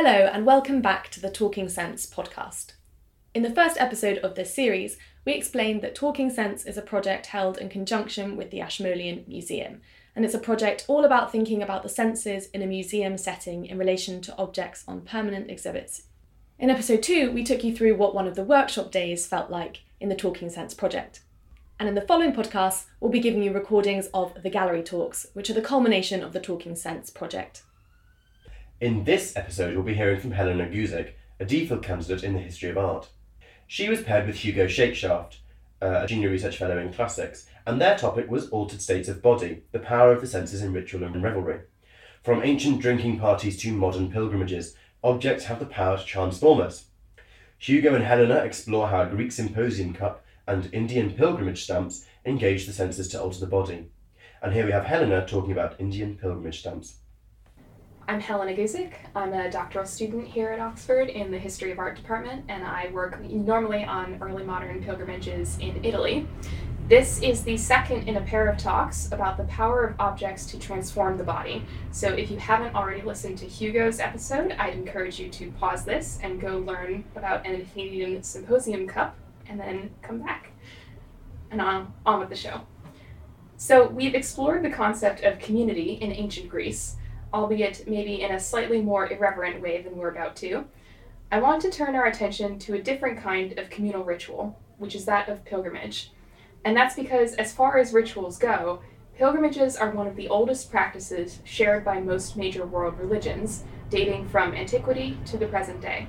Hello, 0.00 0.30
and 0.32 0.46
welcome 0.46 0.80
back 0.80 1.10
to 1.10 1.20
the 1.20 1.28
Talking 1.28 1.68
Sense 1.68 2.06
podcast. 2.06 2.74
In 3.34 3.42
the 3.42 3.50
first 3.50 3.76
episode 3.80 4.18
of 4.18 4.36
this 4.36 4.54
series, 4.54 4.96
we 5.24 5.32
explained 5.32 5.82
that 5.82 5.96
Talking 5.96 6.30
Sense 6.30 6.64
is 6.64 6.76
a 6.76 6.82
project 6.82 7.26
held 7.26 7.58
in 7.58 7.68
conjunction 7.68 8.36
with 8.36 8.52
the 8.52 8.60
Ashmolean 8.60 9.24
Museum, 9.26 9.80
and 10.14 10.24
it's 10.24 10.34
a 10.34 10.38
project 10.38 10.84
all 10.86 11.04
about 11.04 11.32
thinking 11.32 11.64
about 11.64 11.82
the 11.82 11.88
senses 11.88 12.46
in 12.50 12.62
a 12.62 12.66
museum 12.66 13.18
setting 13.18 13.66
in 13.66 13.76
relation 13.76 14.20
to 14.20 14.38
objects 14.38 14.84
on 14.86 15.00
permanent 15.00 15.50
exhibits. 15.50 16.04
In 16.60 16.70
episode 16.70 17.02
2, 17.02 17.32
we 17.32 17.42
took 17.42 17.64
you 17.64 17.74
through 17.76 17.96
what 17.96 18.14
one 18.14 18.28
of 18.28 18.36
the 18.36 18.44
workshop 18.44 18.92
days 18.92 19.26
felt 19.26 19.50
like 19.50 19.80
in 19.98 20.08
the 20.08 20.14
Talking 20.14 20.48
Sense 20.48 20.74
project. 20.74 21.22
And 21.80 21.88
in 21.88 21.96
the 21.96 22.02
following 22.02 22.32
podcasts, 22.32 22.84
we'll 23.00 23.10
be 23.10 23.18
giving 23.18 23.42
you 23.42 23.52
recordings 23.52 24.06
of 24.14 24.44
the 24.44 24.50
gallery 24.50 24.84
talks, 24.84 25.26
which 25.32 25.50
are 25.50 25.54
the 25.54 25.60
culmination 25.60 26.22
of 26.22 26.32
the 26.32 26.40
Talking 26.40 26.76
Sense 26.76 27.10
project. 27.10 27.64
In 28.80 29.02
this 29.02 29.34
episode, 29.34 29.74
we'll 29.74 29.82
be 29.82 29.94
hearing 29.94 30.20
from 30.20 30.30
Helena 30.30 30.66
Guzik, 30.66 31.14
a 31.40 31.44
DPhil 31.44 31.82
candidate 31.82 32.22
in 32.22 32.34
the 32.34 32.38
history 32.38 32.70
of 32.70 32.78
art. 32.78 33.08
She 33.66 33.88
was 33.88 34.04
paired 34.04 34.28
with 34.28 34.36
Hugo 34.36 34.66
Shakeshaft, 34.66 35.38
uh, 35.82 36.02
a 36.04 36.06
junior 36.06 36.30
research 36.30 36.58
fellow 36.58 36.78
in 36.78 36.92
classics, 36.92 37.48
and 37.66 37.80
their 37.80 37.98
topic 37.98 38.30
was 38.30 38.48
altered 38.50 38.80
states 38.80 39.08
of 39.08 39.20
body, 39.20 39.64
the 39.72 39.80
power 39.80 40.12
of 40.12 40.20
the 40.20 40.28
senses 40.28 40.62
in 40.62 40.72
ritual 40.72 41.02
and 41.02 41.20
revelry. 41.20 41.62
From 42.22 42.44
ancient 42.44 42.80
drinking 42.80 43.18
parties 43.18 43.60
to 43.62 43.72
modern 43.72 44.12
pilgrimages, 44.12 44.76
objects 45.02 45.46
have 45.46 45.58
the 45.58 45.66
power 45.66 45.98
to 45.98 46.04
transform 46.04 46.60
us. 46.60 46.84
Hugo 47.58 47.96
and 47.96 48.04
Helena 48.04 48.36
explore 48.36 48.86
how 48.86 49.02
a 49.02 49.06
Greek 49.06 49.32
symposium 49.32 49.92
cup 49.92 50.24
and 50.46 50.72
Indian 50.72 51.10
pilgrimage 51.14 51.64
stamps 51.64 52.06
engage 52.24 52.64
the 52.64 52.72
senses 52.72 53.08
to 53.08 53.20
alter 53.20 53.40
the 53.40 53.48
body. 53.48 53.88
And 54.40 54.52
here 54.52 54.66
we 54.66 54.70
have 54.70 54.84
Helena 54.84 55.26
talking 55.26 55.50
about 55.50 55.80
Indian 55.80 56.16
pilgrimage 56.16 56.60
stamps. 56.60 56.98
I'm 58.08 58.20
Helena 58.20 58.54
Guzik. 58.54 58.94
I'm 59.14 59.34
a 59.34 59.50
doctoral 59.50 59.84
student 59.84 60.26
here 60.26 60.48
at 60.48 60.60
Oxford 60.60 61.10
in 61.10 61.30
the 61.30 61.36
History 61.36 61.72
of 61.72 61.78
Art 61.78 61.94
department, 61.94 62.42
and 62.48 62.64
I 62.64 62.88
work 62.90 63.20
normally 63.22 63.84
on 63.84 64.16
early 64.22 64.44
modern 64.44 64.82
pilgrimages 64.82 65.58
in 65.58 65.84
Italy. 65.84 66.26
This 66.88 67.20
is 67.20 67.44
the 67.44 67.58
second 67.58 68.08
in 68.08 68.16
a 68.16 68.22
pair 68.22 68.48
of 68.48 68.56
talks 68.56 69.12
about 69.12 69.36
the 69.36 69.44
power 69.44 69.84
of 69.84 70.00
objects 70.00 70.46
to 70.46 70.58
transform 70.58 71.18
the 71.18 71.22
body. 71.22 71.62
So, 71.90 72.08
if 72.08 72.30
you 72.30 72.38
haven't 72.38 72.74
already 72.74 73.02
listened 73.02 73.36
to 73.38 73.46
Hugo's 73.46 74.00
episode, 74.00 74.52
I'd 74.52 74.72
encourage 74.72 75.20
you 75.20 75.28
to 75.28 75.50
pause 75.60 75.84
this 75.84 76.18
and 76.22 76.40
go 76.40 76.60
learn 76.60 77.04
about 77.14 77.46
an 77.46 77.60
Athenian 77.60 78.22
symposium 78.22 78.86
cup 78.86 79.18
and 79.46 79.60
then 79.60 79.90
come 80.00 80.20
back. 80.20 80.52
And 81.50 81.60
on, 81.60 81.92
on 82.06 82.20
with 82.20 82.30
the 82.30 82.36
show. 82.36 82.62
So, 83.58 83.86
we've 83.86 84.14
explored 84.14 84.64
the 84.64 84.70
concept 84.70 85.24
of 85.24 85.38
community 85.38 85.98
in 86.00 86.10
ancient 86.10 86.48
Greece 86.48 86.96
albeit 87.32 87.86
maybe 87.86 88.22
in 88.22 88.32
a 88.32 88.40
slightly 88.40 88.80
more 88.80 89.10
irreverent 89.10 89.60
way 89.60 89.82
than 89.82 89.96
we're 89.96 90.10
about 90.10 90.36
to, 90.36 90.64
I 91.30 91.40
want 91.40 91.60
to 91.62 91.70
turn 91.70 91.94
our 91.94 92.06
attention 92.06 92.58
to 92.60 92.74
a 92.74 92.82
different 92.82 93.18
kind 93.18 93.58
of 93.58 93.68
communal 93.68 94.04
ritual, 94.04 94.58
which 94.78 94.94
is 94.94 95.04
that 95.04 95.28
of 95.28 95.44
pilgrimage. 95.44 96.10
And 96.64 96.76
that's 96.76 96.96
because, 96.96 97.34
as 97.34 97.52
far 97.52 97.78
as 97.78 97.92
rituals 97.92 98.38
go, 98.38 98.80
pilgrimages 99.16 99.76
are 99.76 99.90
one 99.90 100.06
of 100.06 100.16
the 100.16 100.28
oldest 100.28 100.70
practices 100.70 101.40
shared 101.44 101.84
by 101.84 102.00
most 102.00 102.36
major 102.36 102.64
world 102.64 102.98
religions, 102.98 103.64
dating 103.90 104.28
from 104.28 104.54
antiquity 104.54 105.18
to 105.26 105.36
the 105.36 105.46
present 105.46 105.80
day. 105.80 106.06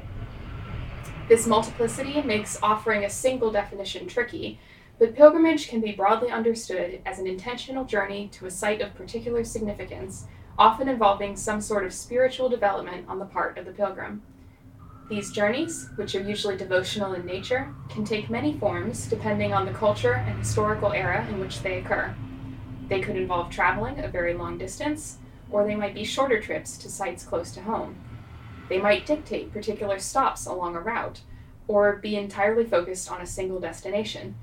This 1.27 1.45
multiplicity 1.45 2.21
makes 2.21 2.57
offering 2.63 3.03
a 3.03 3.09
single 3.09 3.51
definition 3.51 4.07
tricky, 4.07 4.59
but 4.97 5.15
pilgrimage 5.15 5.67
can 5.67 5.81
be 5.81 5.91
broadly 5.91 6.29
understood 6.29 7.01
as 7.05 7.19
an 7.19 7.27
intentional 7.27 7.85
journey 7.85 8.29
to 8.33 8.45
a 8.45 8.51
site 8.51 8.81
of 8.81 8.95
particular 8.95 9.43
significance 9.43 10.27
often 10.59 10.89
involving 10.89 11.37
some 11.37 11.61
sort 11.61 11.85
of 11.85 11.93
spiritual 11.93 12.49
development 12.49 13.05
on 13.07 13.17
the 13.17 13.25
part 13.25 13.57
of 13.57 13.65
the 13.65 13.71
pilgrim. 13.71 14.21
These 15.09 15.31
journeys, 15.31 15.89
which 15.95 16.13
are 16.15 16.21
usually 16.21 16.57
devotional 16.57 17.13
in 17.13 17.25
nature, 17.25 17.73
can 17.87 18.03
take 18.03 18.29
many 18.29 18.59
forms 18.59 19.07
depending 19.07 19.53
on 19.53 19.65
the 19.65 19.71
culture 19.71 20.13
and 20.13 20.37
historical 20.37 20.91
era 20.91 21.25
in 21.29 21.39
which 21.39 21.61
they 21.61 21.79
occur. 21.79 22.13
They 22.89 22.99
could 22.99 23.15
involve 23.15 23.49
traveling 23.49 23.99
a 23.99 24.09
very 24.09 24.33
long 24.33 24.57
distance, 24.57 25.19
or 25.49 25.65
they 25.65 25.75
might 25.75 25.95
be 25.95 26.03
shorter 26.03 26.41
trips 26.41 26.77
to 26.79 26.89
sites 26.89 27.23
close 27.23 27.51
to 27.53 27.61
home. 27.61 27.95
They 28.67 28.79
might 28.79 29.05
dictate 29.05 29.53
particular 29.53 29.97
stops 29.97 30.45
along 30.45 30.75
a 30.75 30.81
route, 30.81 31.21
or 31.69 31.95
be 31.95 32.17
entirely 32.17 32.65
focused 32.65 33.09
on 33.09 33.21
a 33.21 33.25
single 33.25 33.61
destination. 33.61 34.35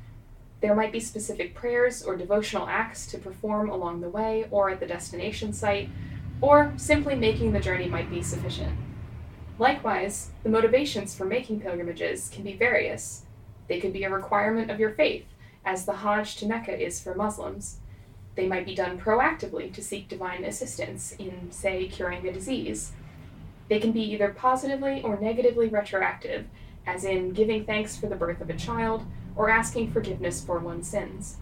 There 0.67 0.75
might 0.75 0.91
be 0.91 0.99
specific 0.99 1.55
prayers 1.55 2.03
or 2.03 2.17
devotional 2.17 2.67
acts 2.67 3.07
to 3.13 3.19
perform 3.19 3.71
along 3.71 4.01
the 4.01 4.09
way 4.09 4.49
or 4.51 4.69
at 4.69 4.81
the 4.81 4.87
destination 4.87 5.53
site, 5.53 5.89
or 6.41 6.73
simply 6.77 7.15
making 7.15 7.53
the 7.53 7.61
journey 7.61 7.87
might 7.87 8.11
be 8.11 8.21
sufficient. 8.21 8.77
Likewise, 9.61 10.31
the 10.43 10.49
motivations 10.49 11.15
for 11.15 11.25
making 11.25 11.61
pilgrimages 11.61 12.29
can 12.35 12.43
be 12.43 12.57
various. 12.57 13.23
They 13.69 13.79
could 13.79 13.93
be 13.93 14.03
a 14.03 14.11
requirement 14.11 14.69
of 14.69 14.81
your 14.81 14.91
faith, 14.91 15.27
as 15.65 15.87
the 15.87 15.99
Hajj 15.99 16.35
to 16.39 16.47
Mecca 16.47 16.77
is 16.77 17.01
for 17.01 17.15
Muslims. 17.15 17.77
They 18.35 18.49
might 18.49 18.67
be 18.67 18.75
done 18.75 18.99
proactively 18.99 19.73
to 19.73 19.81
seek 19.81 20.09
divine 20.09 20.43
assistance 20.43 21.13
in, 21.13 21.53
say, 21.53 21.87
curing 21.87 22.27
a 22.27 22.33
disease. 22.33 22.91
They 23.69 23.79
can 23.79 23.93
be 23.93 24.03
either 24.03 24.31
positively 24.31 25.01
or 25.01 25.17
negatively 25.21 25.69
retroactive, 25.69 26.47
as 26.85 27.05
in 27.05 27.31
giving 27.35 27.65
thanks 27.65 27.97
for 27.97 28.09
the 28.09 28.17
birth 28.17 28.41
of 28.41 28.51
a 28.51 28.57
child 28.57 29.07
or 29.37 29.51
asking 29.51 29.93
forgiveness 29.93 30.43
for 30.43 30.59
one's 30.59 30.89
sins. 30.89 31.37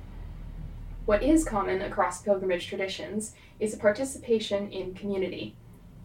What 1.06 1.22
is 1.22 1.44
common 1.44 1.80
across 1.80 2.22
pilgrimage 2.22 2.66
traditions 2.66 3.34
is 3.60 3.72
a 3.72 3.78
participation 3.78 4.70
in 4.70 4.94
community. 4.94 5.54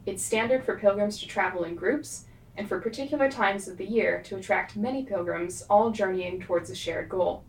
It's 0.05 0.23
standard 0.23 0.63
for 0.63 0.77
pilgrims 0.77 1.19
to 1.19 1.27
travel 1.27 1.63
in 1.63 1.75
groups, 1.75 2.25
and 2.57 2.67
for 2.67 2.79
particular 2.79 3.31
times 3.31 3.67
of 3.67 3.77
the 3.77 3.85
year 3.85 4.21
to 4.25 4.35
attract 4.35 4.75
many 4.75 5.03
pilgrims, 5.03 5.63
all 5.69 5.91
journeying 5.91 6.41
towards 6.41 6.69
a 6.69 6.75
shared 6.75 7.07
goal. 7.09 7.43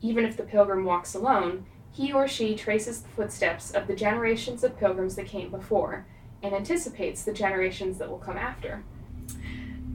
Even 0.00 0.24
if 0.24 0.36
the 0.36 0.44
pilgrim 0.44 0.84
walks 0.84 1.14
alone, 1.14 1.66
he 1.90 2.12
or 2.12 2.28
she 2.28 2.54
traces 2.54 3.02
the 3.02 3.08
footsteps 3.08 3.72
of 3.72 3.86
the 3.86 3.96
generations 3.96 4.64
of 4.64 4.78
pilgrims 4.78 5.16
that 5.16 5.26
came 5.26 5.50
before, 5.50 6.06
and 6.42 6.54
anticipates 6.54 7.22
the 7.22 7.32
generations 7.32 7.98
that 7.98 8.08
will 8.08 8.18
come 8.18 8.38
after. 8.38 8.82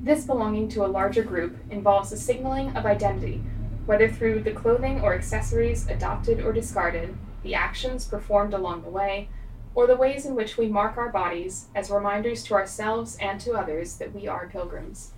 This 0.07 0.23
belonging 0.23 0.69
to 0.69 0.85
a 0.85 0.87
larger 0.87 1.21
group 1.21 1.57
involves 1.69 2.11
the 2.11 2.15
signaling 2.15 2.73
of 2.77 2.85
identity 2.85 3.43
whether 3.85 4.07
through 4.07 4.41
the 4.41 4.51
clothing 4.51 5.01
or 5.01 5.13
accessories 5.13 5.85
adopted 5.89 6.39
or 6.39 6.53
discarded, 6.53 7.17
the 7.43 7.55
actions 7.55 8.05
performed 8.05 8.53
along 8.53 8.83
the 8.83 8.89
way, 8.89 9.27
or 9.75 9.85
the 9.85 9.97
ways 9.97 10.25
in 10.25 10.33
which 10.33 10.57
we 10.57 10.67
mark 10.67 10.97
our 10.97 11.09
bodies 11.09 11.67
as 11.75 11.89
reminders 11.89 12.41
to 12.43 12.53
ourselves 12.53 13.17
and 13.19 13.39
to 13.41 13.51
others 13.51 13.95
that 13.95 14.13
we 14.15 14.27
are 14.27 14.47
pilgrims. 14.47 15.11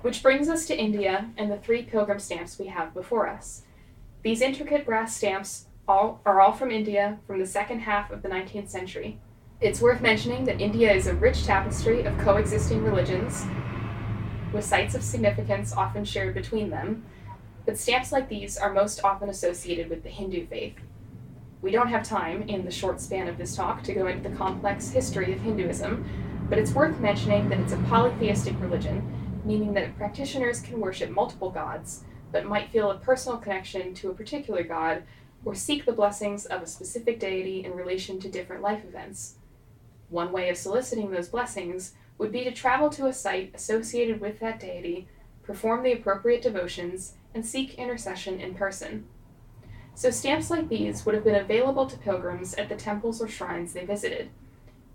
Which 0.00 0.22
brings 0.22 0.48
us 0.48 0.66
to 0.66 0.78
India 0.78 1.30
and 1.36 1.50
the 1.50 1.58
three 1.58 1.82
pilgrim 1.82 2.20
stamps 2.20 2.58
we 2.58 2.68
have 2.68 2.94
before 2.94 3.28
us. 3.28 3.64
These 4.22 4.40
intricate 4.40 4.86
brass 4.86 5.14
stamps 5.14 5.66
all, 5.86 6.22
are 6.24 6.40
all 6.40 6.52
from 6.52 6.70
India 6.70 7.18
from 7.26 7.38
the 7.38 7.46
second 7.46 7.80
half 7.80 8.10
of 8.10 8.22
the 8.22 8.30
19th 8.30 8.70
century. 8.70 9.18
It's 9.60 9.82
worth 9.82 10.00
mentioning 10.00 10.46
that 10.46 10.60
India 10.60 10.90
is 10.90 11.06
a 11.06 11.14
rich 11.14 11.44
tapestry 11.44 12.04
of 12.04 12.16
coexisting 12.18 12.82
religions, 12.82 13.44
with 14.52 14.64
sites 14.64 14.94
of 14.94 15.02
significance 15.02 15.72
often 15.72 16.04
shared 16.04 16.34
between 16.34 16.70
them, 16.70 17.04
but 17.66 17.78
stamps 17.78 18.12
like 18.12 18.28
these 18.28 18.56
are 18.56 18.72
most 18.72 19.04
often 19.04 19.28
associated 19.28 19.88
with 19.88 20.02
the 20.02 20.08
Hindu 20.08 20.46
faith. 20.46 20.76
We 21.62 21.70
don't 21.70 21.88
have 21.88 22.02
time 22.02 22.42
in 22.42 22.64
the 22.64 22.70
short 22.70 23.00
span 23.00 23.28
of 23.28 23.36
this 23.36 23.54
talk 23.54 23.82
to 23.82 23.92
go 23.92 24.06
into 24.06 24.28
the 24.28 24.34
complex 24.34 24.90
history 24.90 25.32
of 25.32 25.40
Hinduism, 25.40 26.08
but 26.48 26.58
it's 26.58 26.72
worth 26.72 26.98
mentioning 26.98 27.48
that 27.48 27.60
it's 27.60 27.74
a 27.74 27.84
polytheistic 27.88 28.58
religion, 28.60 29.40
meaning 29.44 29.74
that 29.74 29.96
practitioners 29.96 30.60
can 30.60 30.80
worship 30.80 31.10
multiple 31.10 31.50
gods, 31.50 32.02
but 32.32 32.46
might 32.46 32.70
feel 32.70 32.90
a 32.90 32.98
personal 32.98 33.38
connection 33.38 33.94
to 33.94 34.10
a 34.10 34.14
particular 34.14 34.62
god 34.62 35.02
or 35.44 35.54
seek 35.54 35.84
the 35.84 35.92
blessings 35.92 36.46
of 36.46 36.62
a 36.62 36.66
specific 36.66 37.20
deity 37.20 37.64
in 37.64 37.72
relation 37.72 38.18
to 38.20 38.28
different 38.28 38.62
life 38.62 38.84
events. 38.84 39.36
One 40.08 40.32
way 40.32 40.48
of 40.48 40.56
soliciting 40.56 41.10
those 41.10 41.28
blessings 41.28 41.92
would 42.20 42.30
be 42.30 42.44
to 42.44 42.52
travel 42.52 42.90
to 42.90 43.06
a 43.06 43.12
site 43.14 43.50
associated 43.54 44.20
with 44.20 44.38
that 44.40 44.60
deity, 44.60 45.08
perform 45.42 45.82
the 45.82 45.92
appropriate 45.92 46.42
devotions, 46.42 47.14
and 47.34 47.44
seek 47.44 47.74
intercession 47.74 48.38
in 48.38 48.54
person. 48.54 49.06
So, 49.94 50.10
stamps 50.10 50.50
like 50.50 50.68
these 50.68 51.04
would 51.04 51.14
have 51.14 51.24
been 51.24 51.34
available 51.34 51.86
to 51.86 51.98
pilgrims 51.98 52.52
at 52.54 52.68
the 52.68 52.76
temples 52.76 53.22
or 53.22 53.28
shrines 53.28 53.72
they 53.72 53.86
visited. 53.86 54.28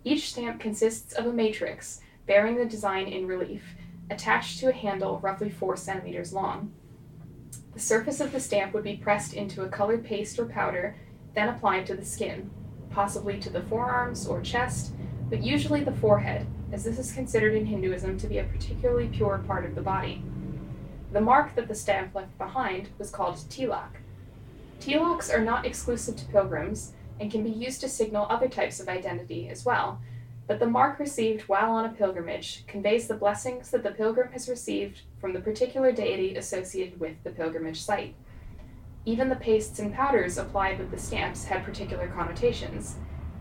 Each 0.04 0.30
stamp 0.30 0.60
consists 0.60 1.14
of 1.14 1.26
a 1.26 1.34
matrix 1.34 2.00
bearing 2.28 2.58
the 2.58 2.66
design 2.66 3.08
in 3.08 3.28
relief, 3.28 3.76
attached 4.10 4.60
to 4.60 4.70
a 4.70 4.74
handle 4.74 5.20
roughly 5.20 5.50
4 5.50 5.76
centimeters 5.78 6.32
long. 6.32 6.74
The 7.74 7.80
surface 7.80 8.20
of 8.20 8.32
the 8.32 8.40
stamp 8.40 8.74
would 8.74 8.84
be 8.84 8.98
pressed 8.98 9.34
into 9.34 9.64
a 9.64 9.70
colored 9.70 10.06
paste 10.06 10.38
or 10.38 10.46
powder, 10.46 10.96
then 11.34 11.50
applied 11.50 11.88
to 11.88 11.96
the 11.96 12.06
skin, 12.06 12.52
possibly 12.92 13.40
to 13.40 13.50
the 13.50 13.64
forearms 13.64 14.28
or 14.28 14.42
chest, 14.42 14.94
but 15.28 15.42
usually 15.42 15.84
the 15.84 15.92
forehead, 15.92 16.46
as 16.72 16.84
this 16.84 17.00
is 17.00 17.12
considered 17.12 17.54
in 17.54 17.66
Hinduism 17.66 18.18
to 18.18 18.28
be 18.28 18.38
a 18.38 18.44
particularly 18.44 19.08
pure 19.08 19.44
part 19.48 19.66
of 19.66 19.76
the 19.76 19.82
body. 19.82 20.24
The 21.12 21.22
mark 21.22 21.56
that 21.56 21.68
the 21.68 21.76
stamp 21.76 22.14
left 22.14 22.38
behind 22.38 22.90
was 22.98 23.10
called 23.10 23.36
tilak. 23.50 24.02
Tilaks 24.80 25.34
are 25.34 25.44
not 25.44 25.66
exclusive 25.66 26.18
to 26.18 26.26
pilgrims 26.26 26.94
and 27.20 27.32
can 27.32 27.44
be 27.44 27.50
used 27.50 27.82
to 27.82 27.90
signal 27.90 28.28
other 28.30 28.50
types 28.50 28.80
of 28.80 28.90
identity 28.90 29.48
as 29.48 29.64
well, 29.64 30.02
but 30.48 30.60
the 30.60 30.68
mark 30.68 31.00
received 31.00 31.44
while 31.44 31.72
on 31.72 31.86
a 31.86 31.94
pilgrimage 31.94 32.66
conveys 32.68 33.08
the 33.08 33.16
blessings 33.16 33.72
that 33.72 33.84
the 33.84 33.92
pilgrim 33.92 34.32
has 34.32 34.50
received 34.50 35.02
from 35.20 35.34
the 35.34 35.40
particular 35.40 35.92
deity 35.92 36.36
associated 36.36 37.00
with 37.00 37.16
the 37.24 37.32
pilgrimage 37.32 37.82
site. 37.82 38.14
Even 39.06 39.30
the 39.30 39.36
pastes 39.36 39.80
and 39.80 39.94
powders 39.94 40.38
applied 40.38 40.80
with 40.80 40.92
the 40.92 40.98
stamps 40.98 41.46
had 41.46 41.64
particular 41.64 42.08
connotations. 42.08 42.98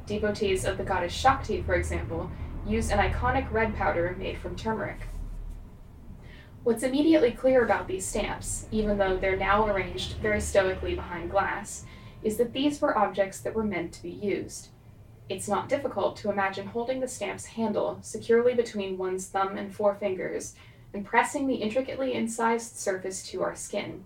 Devotees 0.07 0.65
of 0.65 0.79
the 0.79 0.85
goddess 0.85 1.13
Shakti, 1.13 1.63
for 1.63 1.75
example, 1.75 2.31
use 2.67 2.91
an 2.91 2.99
iconic 2.99 3.51
red 3.53 3.75
powder 3.75 4.17
made 4.19 4.39
from 4.39 4.57
turmeric. 4.57 5.01
What's 6.63 6.83
immediately 6.83 7.31
clear 7.31 7.63
about 7.65 7.89
these 7.89 8.07
stamps, 8.07 8.67
even 8.71 8.97
though 8.97 9.19
they're 9.19 9.37
now 9.37 9.67
arranged 9.67 10.15
very 10.15 10.41
stoically 10.41 10.95
behind 10.95 11.31
glass, 11.31 11.85
is 12.23 12.39
that 12.39 12.55
these 12.55 12.81
were 12.81 12.97
objects 12.97 13.41
that 13.41 13.55
were 13.55 13.65
meant 13.65 13.93
to 13.93 14.03
be 14.03 14.11
used. 14.11 14.69
It's 15.29 15.49
not 15.49 15.69
difficult 15.69 16.17
to 16.17 16.31
imagine 16.31 16.67
holding 16.67 17.01
the 17.01 17.09
stamp's 17.09 17.45
handle 17.45 17.99
securely 18.01 18.55
between 18.55 18.97
one's 18.97 19.27
thumb 19.27 19.59
and 19.59 19.75
four 19.75 19.95
fingers 19.95 20.55
and 20.95 21.05
pressing 21.05 21.47
the 21.47 21.57
intricately 21.57 22.15
incised 22.15 22.77
surface 22.77 23.27
to 23.29 23.43
our 23.43 23.55
skin. 23.55 24.05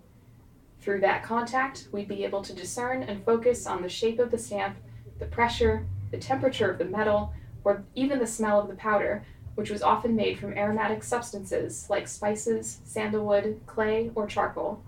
Through 0.81 1.01
that 1.01 1.23
contact, 1.23 1.87
we'd 1.91 2.07
be 2.07 2.23
able 2.23 2.41
to 2.41 2.53
discern 2.53 3.03
and 3.03 3.23
focus 3.23 3.67
on 3.67 3.81
the 3.81 3.89
shape 3.89 4.19
of 4.19 4.31
the 4.31 4.37
stamp, 4.37 4.77
the 5.19 5.25
pressure, 5.25 5.85
the 6.11 6.17
temperature 6.17 6.71
of 6.71 6.77
the 6.77 6.85
metal, 6.85 7.33
or 7.63 7.83
even 7.95 8.19
the 8.19 8.27
smell 8.27 8.59
of 8.59 8.67
the 8.67 8.75
powder, 8.75 9.25
which 9.55 9.69
was 9.69 9.81
often 9.81 10.15
made 10.15 10.39
from 10.39 10.57
aromatic 10.57 11.03
substances 11.03 11.87
like 11.89 12.07
spices, 12.07 12.79
sandalwood, 12.85 13.59
clay, 13.65 14.11
or 14.15 14.25
charcoal. 14.25 14.81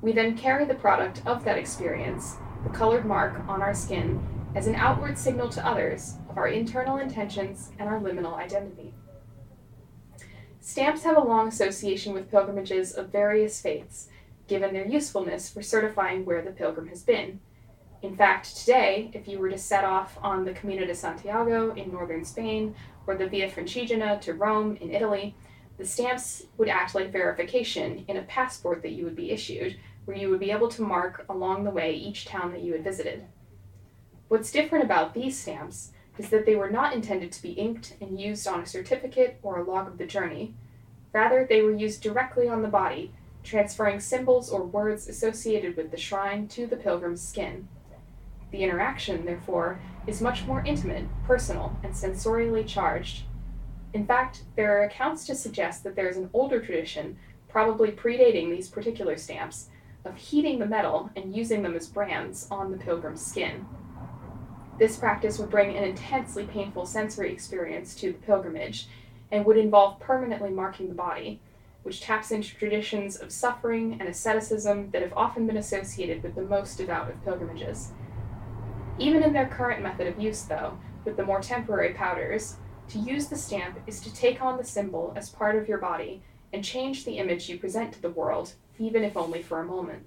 We 0.00 0.12
then 0.12 0.36
carry 0.36 0.64
the 0.64 0.74
product 0.74 1.22
of 1.26 1.44
that 1.44 1.58
experience, 1.58 2.36
the 2.62 2.70
colored 2.70 3.04
mark, 3.04 3.40
on 3.48 3.62
our 3.62 3.74
skin 3.74 4.24
as 4.54 4.66
an 4.66 4.76
outward 4.76 5.18
signal 5.18 5.48
to 5.50 5.66
others 5.66 6.14
of 6.28 6.38
our 6.38 6.48
internal 6.48 6.98
intentions 6.98 7.70
and 7.78 7.88
our 7.88 8.00
liminal 8.00 8.34
identity. 8.34 8.94
Stamps 10.60 11.02
have 11.02 11.16
a 11.16 11.24
long 11.24 11.48
association 11.48 12.12
with 12.12 12.30
pilgrimages 12.30 12.92
of 12.92 13.10
various 13.10 13.60
faiths, 13.60 14.08
given 14.46 14.72
their 14.72 14.86
usefulness 14.86 15.50
for 15.50 15.62
certifying 15.62 16.24
where 16.24 16.42
the 16.42 16.50
pilgrim 16.50 16.88
has 16.88 17.02
been. 17.02 17.40
In 18.00 18.14
fact, 18.14 18.56
today, 18.56 19.10
if 19.12 19.26
you 19.26 19.40
were 19.40 19.50
to 19.50 19.58
set 19.58 19.84
off 19.84 20.16
on 20.22 20.44
the 20.44 20.52
Camino 20.52 20.86
de 20.86 20.94
Santiago 20.94 21.74
in 21.74 21.90
northern 21.90 22.24
Spain 22.24 22.76
or 23.08 23.16
the 23.16 23.26
Via 23.26 23.50
Francigena 23.50 24.20
to 24.20 24.34
Rome 24.34 24.76
in 24.80 24.92
Italy, 24.92 25.34
the 25.78 25.84
stamps 25.84 26.44
would 26.56 26.68
act 26.68 26.94
like 26.94 27.10
verification 27.10 28.04
in 28.06 28.16
a 28.16 28.22
passport 28.22 28.82
that 28.82 28.92
you 28.92 29.04
would 29.04 29.16
be 29.16 29.32
issued, 29.32 29.78
where 30.04 30.16
you 30.16 30.30
would 30.30 30.38
be 30.38 30.52
able 30.52 30.68
to 30.68 30.82
mark 30.82 31.24
along 31.28 31.64
the 31.64 31.70
way 31.70 31.92
each 31.92 32.24
town 32.24 32.52
that 32.52 32.62
you 32.62 32.72
had 32.72 32.84
visited. 32.84 33.24
What's 34.28 34.52
different 34.52 34.84
about 34.84 35.14
these 35.14 35.40
stamps 35.40 35.90
is 36.18 36.28
that 36.30 36.46
they 36.46 36.54
were 36.54 36.70
not 36.70 36.92
intended 36.92 37.32
to 37.32 37.42
be 37.42 37.52
inked 37.52 37.96
and 38.00 38.20
used 38.20 38.46
on 38.46 38.60
a 38.60 38.66
certificate 38.66 39.40
or 39.42 39.58
a 39.58 39.64
log 39.64 39.88
of 39.88 39.98
the 39.98 40.06
journey. 40.06 40.54
Rather, 41.12 41.44
they 41.44 41.62
were 41.62 41.74
used 41.74 42.02
directly 42.02 42.48
on 42.48 42.62
the 42.62 42.68
body, 42.68 43.12
transferring 43.42 43.98
symbols 43.98 44.50
or 44.50 44.62
words 44.64 45.08
associated 45.08 45.76
with 45.76 45.90
the 45.90 45.96
shrine 45.96 46.46
to 46.48 46.66
the 46.66 46.76
pilgrim's 46.76 47.26
skin. 47.26 47.66
The 48.50 48.62
interaction, 48.62 49.24
therefore, 49.24 49.80
is 50.06 50.20
much 50.20 50.46
more 50.46 50.64
intimate, 50.64 51.04
personal, 51.26 51.76
and 51.82 51.92
sensorially 51.92 52.66
charged. 52.66 53.24
In 53.92 54.06
fact, 54.06 54.44
there 54.56 54.78
are 54.78 54.84
accounts 54.84 55.26
to 55.26 55.34
suggest 55.34 55.84
that 55.84 55.96
there 55.96 56.08
is 56.08 56.16
an 56.16 56.30
older 56.32 56.60
tradition, 56.60 57.18
probably 57.48 57.90
predating 57.90 58.50
these 58.50 58.68
particular 58.68 59.16
stamps, 59.16 59.68
of 60.04 60.16
heating 60.16 60.58
the 60.58 60.66
metal 60.66 61.10
and 61.16 61.34
using 61.34 61.62
them 61.62 61.74
as 61.74 61.86
brands 61.86 62.46
on 62.50 62.70
the 62.70 62.78
pilgrim's 62.78 63.24
skin. 63.24 63.66
This 64.78 64.96
practice 64.96 65.38
would 65.38 65.50
bring 65.50 65.76
an 65.76 65.82
intensely 65.82 66.44
painful 66.44 66.86
sensory 66.86 67.32
experience 67.32 67.94
to 67.96 68.12
the 68.12 68.18
pilgrimage 68.18 68.86
and 69.30 69.44
would 69.44 69.56
involve 69.56 69.98
permanently 69.98 70.50
marking 70.50 70.88
the 70.88 70.94
body, 70.94 71.40
which 71.82 72.00
taps 72.00 72.30
into 72.30 72.54
traditions 72.54 73.16
of 73.16 73.32
suffering 73.32 73.96
and 73.98 74.08
asceticism 74.08 74.90
that 74.92 75.02
have 75.02 75.12
often 75.14 75.46
been 75.46 75.56
associated 75.56 76.22
with 76.22 76.34
the 76.34 76.42
most 76.42 76.78
devout 76.78 77.10
of 77.10 77.24
pilgrimages. 77.24 77.92
Even 78.98 79.22
in 79.22 79.32
their 79.32 79.46
current 79.46 79.82
method 79.82 80.06
of 80.06 80.18
use, 80.18 80.42
though, 80.42 80.76
with 81.04 81.16
the 81.16 81.24
more 81.24 81.40
temporary 81.40 81.94
powders, 81.94 82.56
to 82.88 82.98
use 82.98 83.28
the 83.28 83.36
stamp 83.36 83.78
is 83.86 84.00
to 84.00 84.12
take 84.12 84.42
on 84.42 84.56
the 84.56 84.64
symbol 84.64 85.12
as 85.14 85.28
part 85.30 85.56
of 85.56 85.68
your 85.68 85.78
body 85.78 86.22
and 86.52 86.64
change 86.64 87.04
the 87.04 87.18
image 87.18 87.48
you 87.48 87.58
present 87.58 87.92
to 87.92 88.02
the 88.02 88.10
world, 88.10 88.54
even 88.78 89.04
if 89.04 89.16
only 89.16 89.42
for 89.42 89.60
a 89.60 89.66
moment. 89.66 90.04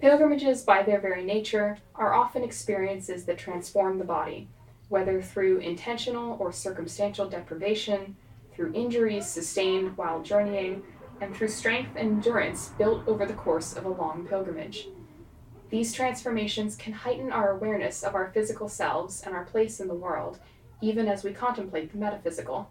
Pilgrimages, 0.00 0.62
by 0.62 0.82
their 0.82 1.00
very 1.00 1.24
nature, 1.24 1.78
are 1.94 2.12
often 2.12 2.42
experiences 2.42 3.24
that 3.24 3.38
transform 3.38 3.98
the 3.98 4.04
body, 4.04 4.48
whether 4.88 5.22
through 5.22 5.58
intentional 5.58 6.36
or 6.38 6.52
circumstantial 6.52 7.28
deprivation, 7.28 8.16
through 8.52 8.74
injuries 8.74 9.26
sustained 9.26 9.96
while 9.96 10.22
journeying, 10.22 10.82
and 11.20 11.34
through 11.34 11.48
strength 11.48 11.96
and 11.96 12.16
endurance 12.16 12.72
built 12.76 13.06
over 13.08 13.24
the 13.24 13.32
course 13.32 13.74
of 13.74 13.86
a 13.86 13.88
long 13.88 14.26
pilgrimage. 14.26 14.88
These 15.68 15.92
transformations 15.92 16.76
can 16.76 16.92
heighten 16.92 17.32
our 17.32 17.50
awareness 17.50 18.02
of 18.02 18.14
our 18.14 18.30
physical 18.32 18.68
selves 18.68 19.22
and 19.22 19.34
our 19.34 19.44
place 19.44 19.80
in 19.80 19.88
the 19.88 19.94
world, 19.94 20.38
even 20.80 21.08
as 21.08 21.24
we 21.24 21.32
contemplate 21.32 21.90
the 21.90 21.98
metaphysical. 21.98 22.70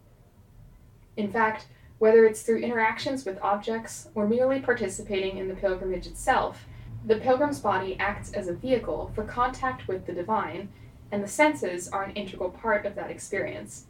In 1.18 1.32
fact, 1.32 1.68
whether 2.00 2.26
it's 2.26 2.42
through 2.42 2.60
interactions 2.60 3.26
with 3.26 3.42
objects 3.42 4.10
or 4.16 4.28
merely 4.28 4.60
participating 4.60 5.38
in 5.38 5.48
the 5.48 5.56
pilgrimage 5.56 6.08
itself, 6.08 6.66
the 7.06 7.18
pilgrim's 7.18 7.60
body 7.60 7.98
acts 8.00 8.34
as 8.34 8.48
a 8.48 8.54
vehicle 8.54 9.12
for 9.14 9.24
contact 9.24 9.88
with 9.88 10.06
the 10.06 10.14
divine, 10.14 10.70
and 11.12 11.24
the 11.24 11.28
senses 11.28 11.88
are 11.90 12.04
an 12.04 12.16
integral 12.16 12.50
part 12.50 12.86
of 12.86 12.96
that 12.96 13.12
experience. 13.12 13.86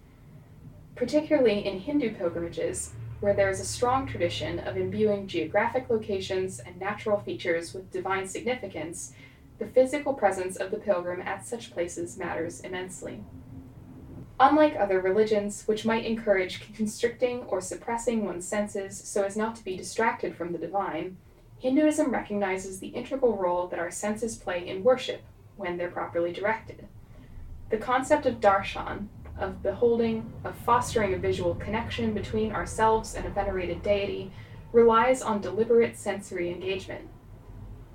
Particularly 0.96 1.66
in 1.66 1.80
Hindu 1.80 2.14
pilgrimages, 2.16 2.94
where 3.20 3.34
there 3.34 3.50
is 3.50 3.60
a 3.60 3.66
strong 3.66 4.08
tradition 4.08 4.60
of 4.60 4.78
imbuing 4.78 5.28
geographic 5.28 5.90
locations 5.90 6.60
and 6.60 6.80
natural 6.80 7.20
features 7.20 7.74
with 7.74 7.92
divine 7.92 8.28
significance, 8.28 9.14
the 9.58 9.68
physical 9.68 10.14
presence 10.14 10.58
of 10.58 10.72
the 10.72 10.78
pilgrim 10.78 11.22
at 11.22 11.46
such 11.46 11.72
places 11.72 12.18
matters 12.18 12.60
immensely. 12.60 13.24
Unlike 14.40 14.76
other 14.76 15.00
religions, 15.00 15.64
which 15.66 15.86
might 15.86 16.06
encourage 16.06 16.74
constricting 16.76 17.44
or 17.44 17.62
suppressing 17.62 18.26
one's 18.26 18.46
senses 18.46 18.98
so 18.98 19.24
as 19.24 19.38
not 19.38 19.56
to 19.56 19.64
be 19.64 19.78
distracted 19.78 20.36
from 20.36 20.52
the 20.52 20.58
divine, 20.58 21.18
Hinduism 21.60 22.12
recognizes 22.12 22.80
the 22.80 22.90
integral 22.90 23.38
role 23.38 23.68
that 23.68 23.80
our 23.80 23.90
senses 23.90 24.38
play 24.38 24.68
in 24.68 24.84
worship 24.84 25.22
when 25.56 25.78
they're 25.78 25.90
properly 25.90 26.34
directed. 26.34 26.88
The 27.70 27.78
concept 27.78 28.26
of 28.26 28.42
darshan, 28.42 29.08
of 29.38 29.62
beholding, 29.62 30.32
of 30.44 30.56
fostering 30.58 31.14
a 31.14 31.18
visual 31.18 31.56
connection 31.56 32.14
between 32.14 32.52
ourselves 32.52 33.16
and 33.16 33.26
a 33.26 33.30
venerated 33.30 33.84
deity, 33.84 34.32
relies 34.72 35.22
on 35.22 35.42
deliberate 35.42 35.98
sensory 35.98 36.52
engagement. 36.52 37.08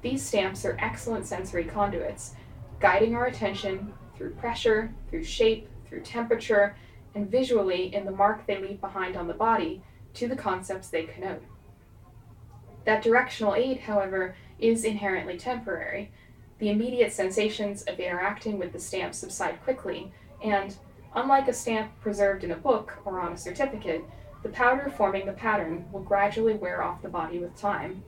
These 0.02 0.22
stamps 0.22 0.64
are 0.64 0.76
excellent 0.80 1.26
sensory 1.26 1.64
conduits, 1.64 2.34
guiding 2.78 3.14
our 3.14 3.26
attention 3.26 3.92
through 4.16 4.34
pressure, 4.34 4.92
through 5.08 5.24
shape, 5.24 5.68
through 5.86 6.02
temperature, 6.02 6.76
and 7.14 7.30
visually 7.30 7.94
in 7.94 8.04
the 8.04 8.10
mark 8.10 8.46
they 8.46 8.58
leave 8.58 8.80
behind 8.80 9.16
on 9.16 9.26
the 9.26 9.34
body 9.34 9.82
to 10.14 10.28
the 10.28 10.36
concepts 10.36 10.88
they 10.88 11.04
connote. 11.04 11.42
That 12.84 13.02
directional 13.02 13.54
aid, 13.54 13.80
however, 13.80 14.36
is 14.58 14.84
inherently 14.84 15.36
temporary. 15.36 16.10
The 16.58 16.70
immediate 16.70 17.12
sensations 17.12 17.82
of 17.82 17.98
interacting 17.98 18.58
with 18.58 18.72
the 18.72 18.78
stamp 18.78 19.14
subside 19.14 19.62
quickly, 19.62 20.12
and, 20.42 20.76
unlike 21.14 21.48
a 21.48 21.52
stamp 21.52 21.90
preserved 22.00 22.44
in 22.44 22.50
a 22.50 22.56
book 22.56 22.98
or 23.04 23.20
on 23.20 23.32
a 23.32 23.38
certificate, 23.38 24.04
the 24.42 24.48
powder 24.48 24.92
forming 24.96 25.26
the 25.26 25.32
pattern 25.32 25.84
will 25.92 26.02
gradually 26.02 26.54
wear 26.54 26.82
off 26.82 27.02
the 27.02 27.08
body 27.08 27.38
with 27.38 27.56
time. 27.56 28.02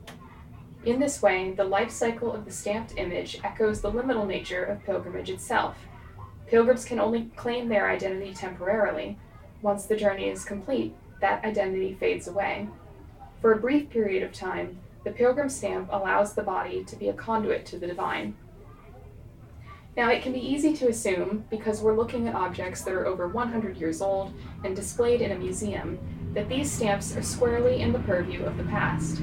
In 0.84 0.98
this 0.98 1.22
way, 1.22 1.52
the 1.52 1.64
life 1.64 1.90
cycle 1.90 2.32
of 2.32 2.44
the 2.44 2.50
stamped 2.50 2.94
image 2.96 3.38
echoes 3.44 3.80
the 3.80 3.92
liminal 3.92 4.26
nature 4.26 4.64
of 4.64 4.84
pilgrimage 4.84 5.30
itself. 5.30 5.76
Pilgrims 6.46 6.84
can 6.84 6.98
only 6.98 7.30
claim 7.36 7.68
their 7.68 7.88
identity 7.88 8.34
temporarily. 8.34 9.18
Once 9.62 9.86
the 9.86 9.96
journey 9.96 10.28
is 10.28 10.44
complete, 10.44 10.94
that 11.20 11.44
identity 11.44 11.94
fades 11.94 12.26
away. 12.26 12.68
For 13.40 13.52
a 13.52 13.60
brief 13.60 13.90
period 13.90 14.22
of 14.22 14.32
time, 14.32 14.78
the 15.04 15.12
pilgrim 15.12 15.48
stamp 15.48 15.88
allows 15.92 16.34
the 16.34 16.42
body 16.42 16.84
to 16.84 16.96
be 16.96 17.08
a 17.08 17.12
conduit 17.12 17.64
to 17.66 17.78
the 17.78 17.86
divine. 17.86 18.36
Now, 19.96 20.10
it 20.10 20.22
can 20.22 20.32
be 20.32 20.40
easy 20.40 20.74
to 20.76 20.88
assume, 20.88 21.44
because 21.50 21.82
we're 21.82 21.96
looking 21.96 22.26
at 22.26 22.34
objects 22.34 22.82
that 22.82 22.94
are 22.94 23.06
over 23.06 23.28
100 23.28 23.76
years 23.76 24.00
old 24.00 24.32
and 24.64 24.74
displayed 24.74 25.20
in 25.20 25.32
a 25.32 25.38
museum, 25.38 25.98
that 26.32 26.48
these 26.48 26.72
stamps 26.72 27.14
are 27.14 27.22
squarely 27.22 27.82
in 27.82 27.92
the 27.92 27.98
purview 27.98 28.42
of 28.44 28.56
the 28.56 28.64
past. 28.64 29.20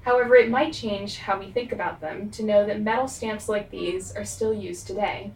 However, 0.00 0.36
it 0.36 0.48
might 0.48 0.72
change 0.72 1.18
how 1.18 1.38
we 1.38 1.50
think 1.50 1.70
about 1.70 2.00
them 2.00 2.30
to 2.30 2.42
know 2.42 2.64
that 2.64 2.80
metal 2.80 3.08
stamps 3.08 3.46
like 3.46 3.70
these 3.70 4.16
are 4.16 4.24
still 4.24 4.54
used 4.54 4.86
today. 4.86 5.32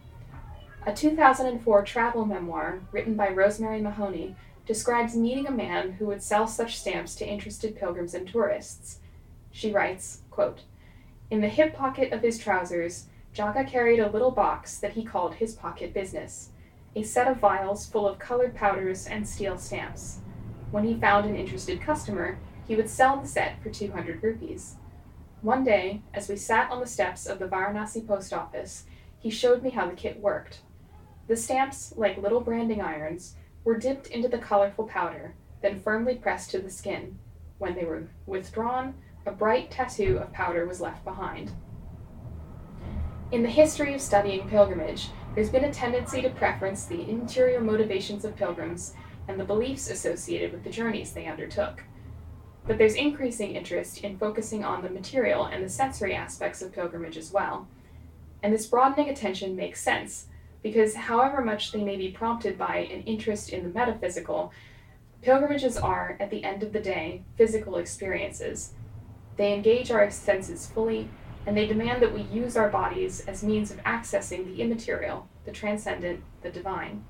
A 0.87 0.93
2004 0.93 1.83
travel 1.83 2.25
memoir 2.25 2.81
written 2.91 3.13
by 3.13 3.29
Rosemary 3.29 3.81
Mahoney 3.81 4.35
describes 4.65 5.15
meeting 5.15 5.45
a 5.45 5.51
man 5.51 5.93
who 5.93 6.07
would 6.07 6.23
sell 6.23 6.47
such 6.47 6.79
stamps 6.79 7.13
to 7.15 7.27
interested 7.27 7.75
pilgrims 7.75 8.15
and 8.15 8.27
tourists. 8.27 8.97
She 9.51 9.71
writes, 9.71 10.21
quote, 10.31 10.61
In 11.29 11.41
the 11.41 11.49
hip 11.49 11.75
pocket 11.75 12.11
of 12.11 12.23
his 12.23 12.39
trousers, 12.39 13.05
Jaga 13.33 13.67
carried 13.67 13.99
a 13.99 14.11
little 14.11 14.29
box 14.29 14.77
that 14.77 14.93
he 14.93 15.03
called 15.03 15.35
his 15.35 15.55
pocket 15.55 15.93
business. 15.93 16.49
a 16.95 17.01
set 17.01 17.27
of 17.27 17.37
vials 17.37 17.87
full 17.87 18.07
of 18.07 18.19
colored 18.19 18.53
powders 18.53 19.07
and 19.07 19.27
steel 19.27 19.57
stamps. 19.57 20.19
When 20.69 20.83
he 20.83 20.99
found 20.99 21.25
an 21.25 21.35
interested 21.35 21.81
customer, 21.81 22.37
he 22.67 22.75
would 22.75 22.89
sell 22.89 23.19
the 23.19 23.27
set 23.27 23.61
for 23.63 23.71
200 23.71 24.21
rupees. 24.21 24.75
One 25.41 25.63
day, 25.63 26.03
as 26.13 26.29
we 26.29 26.35
sat 26.35 26.69
on 26.69 26.79
the 26.79 26.85
steps 26.85 27.25
of 27.25 27.39
the 27.39 27.47
Varanasi 27.47 28.07
post 28.07 28.31
office, 28.31 28.85
he 29.17 29.31
showed 29.31 29.63
me 29.63 29.71
how 29.71 29.87
the 29.87 29.95
kit 29.95 30.19
worked. 30.19 30.61
The 31.27 31.35
stamps, 31.35 31.95
like 31.97 32.17
little 32.19 32.41
branding 32.41 32.81
irons, 32.81 33.35
were 33.63 33.77
dipped 33.77 34.07
into 34.07 34.27
the 34.27 34.37
colorful 34.37 34.85
powder, 34.85 35.33
then 35.63 35.79
firmly 35.79 36.13
pressed 36.13 36.51
to 36.51 36.59
the 36.59 36.69
skin. 36.69 37.17
When 37.57 37.73
they 37.73 37.85
were 37.85 38.09
withdrawn, 38.27 38.93
a 39.25 39.31
bright 39.31 39.71
tattoo 39.71 40.19
of 40.19 40.31
powder 40.31 40.67
was 40.67 40.81
left 40.81 41.03
behind. 41.03 41.51
In 43.33 43.41
the 43.41 43.49
history 43.49 43.95
of 43.95 43.99
studying 43.99 44.47
pilgrimage, 44.47 45.07
there's 45.33 45.49
been 45.49 45.63
a 45.63 45.73
tendency 45.73 46.21
to 46.21 46.29
preference 46.29 46.85
the 46.85 47.09
interior 47.09 47.59
motivations 47.59 48.25
of 48.25 48.35
pilgrims 48.35 48.93
and 49.27 49.39
the 49.39 49.43
beliefs 49.43 49.89
associated 49.89 50.51
with 50.51 50.63
the 50.63 50.69
journeys 50.69 51.13
they 51.13 51.25
undertook. 51.25 51.81
But 52.67 52.77
there's 52.77 52.93
increasing 52.93 53.55
interest 53.55 54.03
in 54.03 54.19
focusing 54.19 54.63
on 54.63 54.83
the 54.83 54.89
material 54.91 55.45
and 55.45 55.65
the 55.65 55.69
sensory 55.69 56.13
aspects 56.13 56.61
of 56.61 56.73
pilgrimage 56.73 57.17
as 57.17 57.31
well. 57.31 57.67
And 58.43 58.53
this 58.53 58.67
broadening 58.67 59.09
attention 59.09 59.55
makes 59.55 59.81
sense, 59.81 60.27
because 60.61 60.93
however 60.93 61.43
much 61.43 61.71
they 61.71 61.83
may 61.83 61.95
be 61.95 62.11
prompted 62.11 62.55
by 62.55 62.87
an 62.91 63.01
interest 63.01 63.49
in 63.49 63.63
the 63.63 63.73
metaphysical, 63.73 64.53
pilgrimages 65.23 65.75
are, 65.75 66.17
at 66.19 66.29
the 66.29 66.43
end 66.43 66.61
of 66.61 66.71
the 66.71 66.79
day, 66.79 67.23
physical 67.35 67.77
experiences. 67.77 68.73
They 69.37 69.55
engage 69.55 69.89
our 69.89 70.11
senses 70.11 70.67
fully 70.67 71.09
and 71.45 71.57
they 71.57 71.67
demand 71.67 72.01
that 72.01 72.13
we 72.13 72.21
use 72.21 72.55
our 72.55 72.69
bodies 72.69 73.21
as 73.27 73.43
means 73.43 73.71
of 73.71 73.83
accessing 73.83 74.45
the 74.45 74.61
immaterial, 74.61 75.27
the 75.45 75.51
transcendent, 75.51 76.23
the 76.41 76.49
divine. 76.49 77.03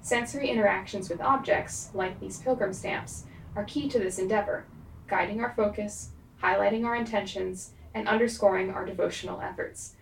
Sensory 0.00 0.50
interactions 0.50 1.08
with 1.08 1.20
objects, 1.20 1.90
like 1.94 2.20
these 2.20 2.38
pilgrim 2.38 2.72
stamps, 2.72 3.24
are 3.56 3.64
key 3.64 3.88
to 3.88 3.98
this 3.98 4.18
endeavor, 4.18 4.66
guiding 5.06 5.40
our 5.40 5.54
focus, 5.56 6.10
highlighting 6.42 6.84
our 6.84 6.94
intentions, 6.94 7.70
and 7.94 8.08
underscoring 8.08 8.70
our 8.70 8.84
devotional 8.84 9.40
efforts. 9.40 9.94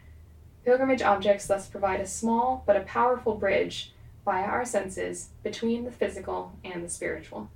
Pilgrimage 0.64 1.02
objects 1.02 1.46
thus 1.46 1.68
provide 1.68 2.00
a 2.00 2.06
small 2.06 2.64
but 2.66 2.76
a 2.76 2.80
powerful 2.80 3.34
bridge 3.34 3.92
via 4.24 4.44
our 4.44 4.64
senses 4.64 5.30
between 5.42 5.84
the 5.84 5.90
physical 5.90 6.52
and 6.64 6.84
the 6.84 6.88
spiritual. 6.88 7.50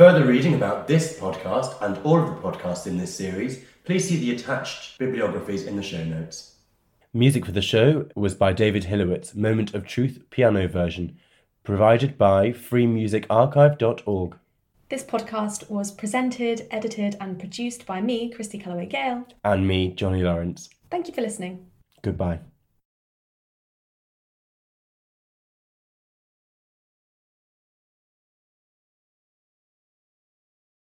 Further 0.00 0.24
reading 0.24 0.54
about 0.54 0.88
this 0.88 1.20
podcast 1.20 1.76
and 1.82 1.98
all 2.06 2.22
of 2.22 2.26
the 2.26 2.40
podcasts 2.40 2.86
in 2.86 2.96
this 2.96 3.14
series, 3.14 3.66
please 3.84 4.08
see 4.08 4.16
the 4.16 4.34
attached 4.34 4.96
bibliographies 4.98 5.66
in 5.66 5.76
the 5.76 5.82
show 5.82 6.02
notes. 6.02 6.54
Music 7.12 7.44
for 7.44 7.52
the 7.52 7.60
show 7.60 8.08
was 8.16 8.34
by 8.34 8.54
David 8.54 8.84
Hilowitz, 8.84 9.36
Moment 9.36 9.74
of 9.74 9.86
Truth 9.86 10.22
piano 10.30 10.66
version, 10.68 11.18
provided 11.64 12.16
by 12.16 12.48
freemusicarchive.org. 12.48 14.38
This 14.88 15.04
podcast 15.04 15.68
was 15.68 15.92
presented, 15.92 16.66
edited, 16.70 17.18
and 17.20 17.38
produced 17.38 17.84
by 17.84 18.00
me, 18.00 18.30
Christy 18.30 18.56
Calloway 18.56 18.86
Gale. 18.86 19.26
And 19.44 19.68
me, 19.68 19.92
Johnny 19.92 20.22
Lawrence. 20.22 20.70
Thank 20.90 21.08
you 21.08 21.14
for 21.14 21.20
listening. 21.20 21.66
Goodbye. 22.00 22.40